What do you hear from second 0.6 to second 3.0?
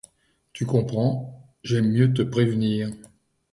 comprends, j'aime mieux te prévenir.